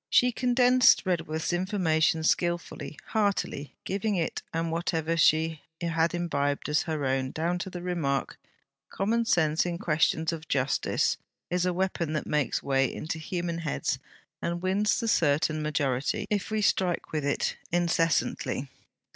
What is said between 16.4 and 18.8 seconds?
we strike with it incessantly.'